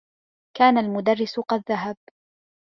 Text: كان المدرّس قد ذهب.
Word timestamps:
كان 0.57 0.77
المدرّس 0.77 1.39
قد 1.39 1.63
ذهب. 1.69 1.97